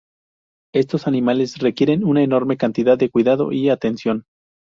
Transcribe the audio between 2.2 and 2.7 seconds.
enorme